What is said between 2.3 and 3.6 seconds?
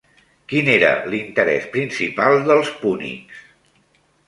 dels púnics?